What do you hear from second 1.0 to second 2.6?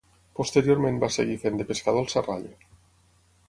va seguir fent de pescador al Serrallo.